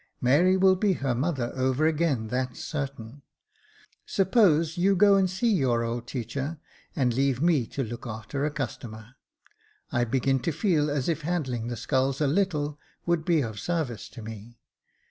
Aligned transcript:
Mary 0.19 0.57
will 0.57 0.75
be 0.75 0.93
her 0.93 1.13
mother 1.13 1.51
over 1.53 1.85
again, 1.85 2.27
that's 2.29 2.59
sartain. 2.59 3.21
Suppose 4.03 4.75
you 4.75 4.95
go 4.95 5.13
and 5.15 5.29
see 5.29 5.53
your 5.53 5.83
old 5.83 6.07
teacher, 6.07 6.57
and 6.95 7.13
leave 7.13 7.39
me 7.39 7.67
to 7.67 7.83
look 7.83 8.07
a'ter 8.07 8.43
a 8.43 8.49
customer. 8.49 9.13
I 9.91 10.05
begin 10.05 10.39
to 10.39 10.51
feel 10.51 10.89
as 10.89 11.07
if 11.07 11.21
handling 11.21 11.67
the 11.67 11.77
sculls 11.77 12.19
a 12.19 12.25
little 12.25 12.79
would 13.05 13.23
be 13.23 13.41
of 13.43 13.59
sarvice 13.59 14.09
to 14.13 14.23
me. 14.23 14.57